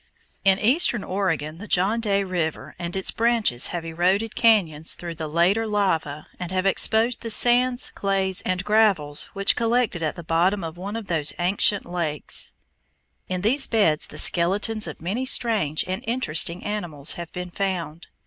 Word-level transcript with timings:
In 0.43 0.57
eastern 0.57 1.03
Oregon 1.03 1.59
the 1.59 1.67
John 1.67 1.99
Day 2.01 2.23
River 2.23 2.75
and 2.79 2.95
its 2.95 3.11
branches 3.11 3.67
have 3.67 3.85
eroded 3.85 4.31
cañons 4.33 4.95
through 4.95 5.13
the 5.13 5.27
later 5.27 5.67
lava 5.67 6.25
and 6.39 6.51
have 6.51 6.65
exposed 6.65 7.21
the 7.21 7.29
sands, 7.29 7.91
clays, 7.93 8.41
and 8.41 8.65
gravels 8.65 9.25
which 9.33 9.55
collected 9.55 10.01
at 10.01 10.15
the 10.15 10.23
bottom 10.23 10.63
of 10.63 10.75
one 10.75 10.95
of 10.95 11.05
those 11.05 11.33
ancient 11.37 11.85
lakes. 11.85 12.51
In 13.27 13.41
these 13.41 13.67
beds 13.67 14.07
the 14.07 14.17
skeletons 14.17 14.87
of 14.87 15.03
many 15.03 15.23
strange 15.23 15.83
and 15.87 16.03
interesting 16.07 16.63
animals 16.63 17.13
have 17.13 17.31
been 17.31 17.51
found. 17.51 18.07